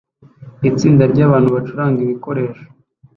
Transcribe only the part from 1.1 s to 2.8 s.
ryabantu bacuranga ibikoresho